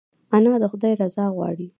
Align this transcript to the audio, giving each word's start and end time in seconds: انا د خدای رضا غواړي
انا 0.35 0.53
د 0.61 0.63
خدای 0.71 0.93
رضا 1.01 1.25
غواړي 1.35 1.67